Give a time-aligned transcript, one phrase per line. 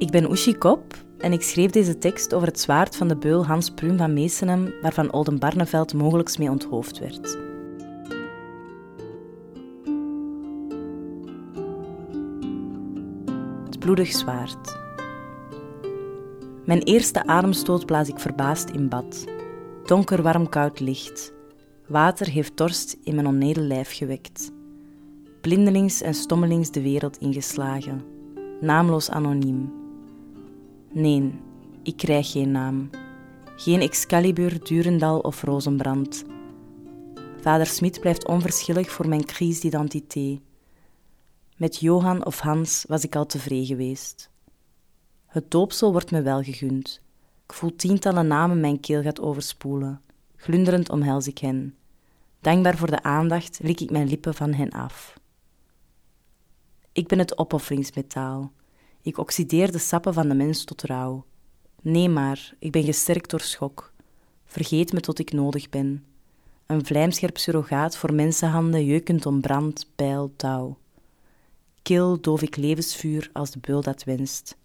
[0.00, 3.46] Ik ben Oeshi Kop en ik schreef deze tekst over het zwaard van de beul
[3.46, 7.38] Hans Pruum van Meesenem, waarvan Oldenbarneveld mogelijk mee onthoofd werd.
[13.64, 14.78] Het bloedig zwaard.
[16.64, 19.24] Mijn eerste ademstoot blaas ik verbaasd in bad.
[19.84, 21.32] Donker, warm, koud licht.
[21.86, 24.52] Water heeft dorst in mijn onnedel lijf gewekt.
[25.40, 28.04] Blindelings en stommelings de wereld ingeslagen.
[28.60, 29.79] Naamloos anoniem.
[30.92, 31.40] Nee,
[31.82, 32.90] ik krijg geen naam.
[33.56, 36.24] Geen Excalibur, Durendal of Rozenbrand.
[37.40, 40.40] Vader Smit blijft onverschillig voor mijn crise d'identité.
[41.56, 44.30] Met Johan of Hans was ik al tevreden geweest.
[45.26, 47.00] Het doopsel wordt me wel gegund.
[47.46, 50.00] Ik voel tientallen namen mijn keel gaat overspoelen.
[50.36, 51.74] Glunderend omhels ik hen.
[52.40, 55.14] Dankbaar voor de aandacht lik ik mijn lippen van hen af.
[56.92, 58.52] Ik ben het opofferingsmetaal.
[59.02, 61.24] Ik oxideer de sappen van de mens tot rouw.
[61.82, 63.92] Nee maar, ik ben gesterkt door schok.
[64.44, 66.04] Vergeet me tot ik nodig ben.
[66.66, 70.78] Een vlijmscherp surrogaat voor mensenhanden jeukend om brand, pijl, touw.
[71.82, 74.56] Kil doof ik levensvuur als de beul dat wenst.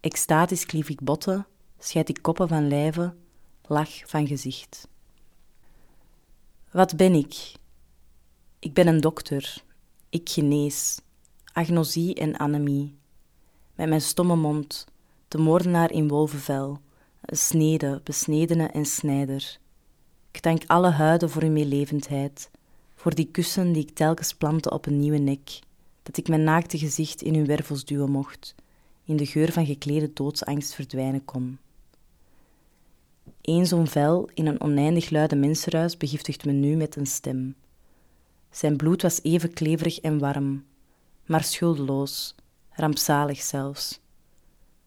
[0.00, 1.46] Extatisch klief ik botten,
[1.78, 3.16] scheid ik koppen van lijven,
[3.66, 4.88] lach van gezicht.
[6.70, 7.52] Wat ben ik?
[8.58, 9.62] Ik ben een dokter.
[10.08, 11.00] Ik genees.
[11.52, 12.98] Agnosie en anemie.
[13.80, 14.86] Met mijn stomme mond,
[15.28, 16.80] de moordenaar in wolvenvel,
[17.22, 19.58] snede, besnedene en snijder.
[20.30, 22.50] Ik dank alle huiden voor uw meelevendheid,
[22.94, 25.58] voor die kussen die ik telkens plantte op een nieuwe nek,
[26.02, 28.54] dat ik mijn naakte gezicht in uw wervels duwen mocht,
[29.04, 31.58] in de geur van geklede doodsangst verdwijnen kon.
[33.40, 37.54] Eén zo'n vel in een oneindig luide mensenruis begiftigt me nu met een stem.
[38.50, 40.64] Zijn bloed was even kleverig en warm,
[41.26, 42.34] maar schuldeloos,
[42.80, 44.00] rampzalig zelfs.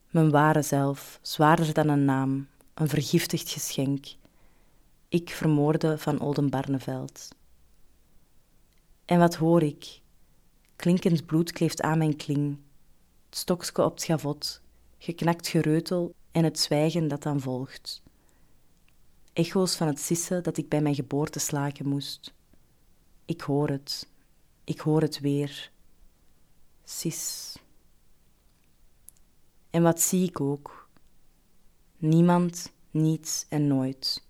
[0.09, 4.05] Mijn ware zelf, zwaarder dan een naam, een vergiftigd geschenk.
[5.09, 7.27] Ik vermoorde van Oldenbarneveld.
[9.05, 10.01] En wat hoor ik?
[10.75, 12.57] Klinkend bloed kleeft aan mijn kling,
[13.25, 14.61] het stokske op het schavot,
[14.97, 18.01] geknakt gereutel en het zwijgen dat dan volgt.
[19.33, 22.33] Echo's van het sissen dat ik bij mijn geboorte slaken moest.
[23.25, 24.07] Ik hoor het,
[24.63, 25.71] ik hoor het weer.
[26.83, 27.52] Sis.
[29.73, 30.89] En wat zie ik ook?
[31.97, 34.27] Niemand, niets en nooit.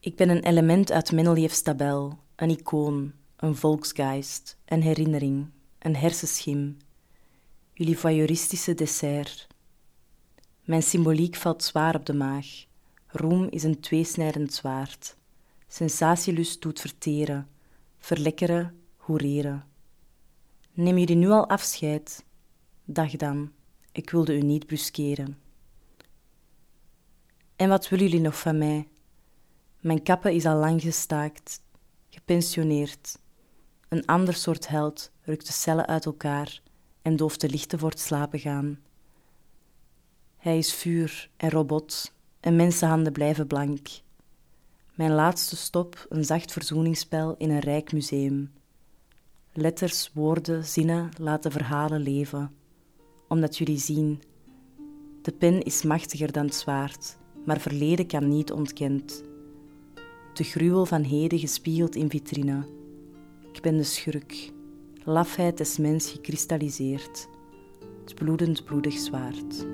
[0.00, 6.76] Ik ben een element uit Mendeleevs tabel, een icoon, een volksgeist, een herinnering, een hersenschim,
[7.72, 9.46] jullie voyeuristische dessert.
[10.64, 12.46] Mijn symboliek valt zwaar op de maag.
[13.06, 15.16] Roem is een tweesnijdend zwaard.
[15.68, 17.48] Sensatielust doet verteren,
[17.98, 19.64] verlekkeren, hoereren.
[20.72, 22.24] Neem jullie nu al afscheid?
[22.84, 23.52] Dag dan,
[23.92, 25.38] ik wilde u niet bruskeren.
[27.56, 28.88] En wat willen jullie nog van mij?
[29.80, 31.62] Mijn kappen is al lang gestaakt,
[32.08, 33.18] gepensioneerd.
[33.88, 36.62] Een ander soort held rukt de cellen uit elkaar
[37.02, 38.78] en dooft de lichten voor het slapen gaan.
[40.36, 43.88] Hij is vuur en robot en mensenhanden blijven blank.
[44.94, 48.52] Mijn laatste stop, een zacht verzoeningsspel in een rijk museum.
[49.52, 52.54] Letters, woorden, zinnen laten verhalen leven,
[53.30, 54.20] omdat jullie zien.
[55.22, 59.22] De pen is machtiger dan het zwaard, maar verleden kan niet ontkend.
[60.34, 62.66] De gruwel van heden gespiegeld in vitrine.
[63.52, 64.52] Ik ben de schurk,
[65.04, 67.28] lafheid des mens gekristalliseerd,
[68.04, 69.66] het bloedend bloedig zwaard.